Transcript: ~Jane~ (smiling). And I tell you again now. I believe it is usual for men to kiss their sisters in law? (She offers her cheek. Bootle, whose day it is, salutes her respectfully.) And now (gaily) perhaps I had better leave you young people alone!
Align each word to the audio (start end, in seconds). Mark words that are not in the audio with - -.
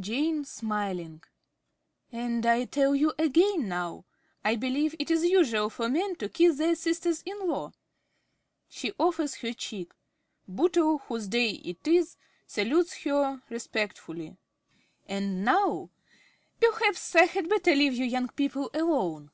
~Jane~ 0.00 0.46
(smiling). 0.46 1.22
And 2.10 2.46
I 2.46 2.64
tell 2.64 2.94
you 2.94 3.12
again 3.18 3.68
now. 3.68 4.06
I 4.42 4.56
believe 4.56 4.94
it 4.98 5.10
is 5.10 5.22
usual 5.22 5.68
for 5.68 5.90
men 5.90 6.16
to 6.16 6.30
kiss 6.30 6.56
their 6.56 6.74
sisters 6.76 7.22
in 7.26 7.46
law? 7.46 7.74
(She 8.70 8.94
offers 8.98 9.34
her 9.42 9.52
cheek. 9.52 9.92
Bootle, 10.48 10.96
whose 11.08 11.28
day 11.28 11.50
it 11.56 11.86
is, 11.86 12.16
salutes 12.46 13.04
her 13.04 13.42
respectfully.) 13.50 14.38
And 15.06 15.44
now 15.44 15.90
(gaily) 16.58 16.72
perhaps 16.72 17.14
I 17.14 17.24
had 17.26 17.50
better 17.50 17.74
leave 17.74 17.92
you 17.92 18.06
young 18.06 18.28
people 18.28 18.70
alone! 18.72 19.30